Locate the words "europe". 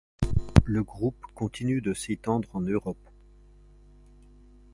2.61-3.07